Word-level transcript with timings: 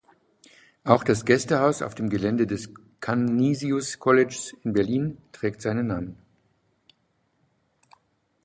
Auch 0.83 1.03
das 1.03 1.25
Gästehaus 1.25 1.83
auf 1.83 1.93
dem 1.93 2.09
Gelände 2.09 2.47
des 2.47 2.71
Canisius-Kollegs 3.01 4.51
in 4.63 4.73
Berlin 4.73 5.19
trägt 5.31 5.61
seinen 5.61 5.85
Namen. 5.85 6.17